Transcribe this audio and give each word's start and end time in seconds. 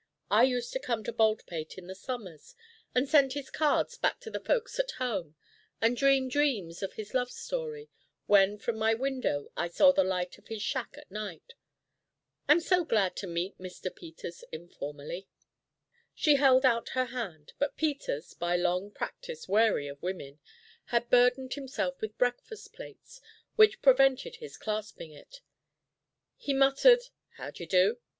I 0.31 0.45
used 0.45 0.73
to 0.73 0.79
come 0.79 1.03
to 1.03 1.13
Baldpate 1.13 1.77
in 1.77 1.85
the 1.85 1.93
summers, 1.93 2.55
and 2.95 3.07
send 3.07 3.33
his 3.33 3.51
cards 3.51 3.97
back 3.99 4.19
to 4.21 4.31
the 4.31 4.39
folks 4.39 4.79
at 4.79 4.89
home, 4.97 5.35
and 5.79 5.95
dream 5.95 6.27
dreams 6.27 6.81
of 6.81 6.93
his 6.93 7.13
love 7.13 7.29
story 7.29 7.87
when 8.25 8.57
from 8.57 8.79
my 8.79 8.95
window 8.95 9.51
I 9.55 9.67
saw 9.67 9.91
the 9.91 10.03
light 10.03 10.39
of 10.39 10.47
his 10.47 10.59
shack 10.63 10.97
at 10.97 11.11
night. 11.11 11.53
I'm 12.47 12.59
so 12.61 12.83
glad 12.83 13.15
to 13.17 13.27
meet 13.27 13.59
Mr. 13.59 13.95
Peters 13.95 14.43
informally." 14.51 15.27
She 16.15 16.37
held 16.37 16.65
out 16.65 16.89
her 16.97 17.05
hand, 17.05 17.53
but 17.59 17.77
Peters, 17.77 18.33
by 18.33 18.55
long 18.55 18.89
practise 18.89 19.47
wary 19.47 19.87
of 19.87 20.01
women, 20.01 20.39
had 20.85 21.11
burdened 21.11 21.53
himself 21.53 22.01
with 22.01 22.17
breakfast 22.17 22.73
plates 22.73 23.21
which 23.55 23.83
prevented 23.83 24.37
his 24.37 24.57
clasping 24.57 25.11
it. 25.11 25.41
He 26.37 26.55
muttered 26.55 27.03
"How 27.37 27.51
d'ye 27.51 27.67
do?" 27.67 27.99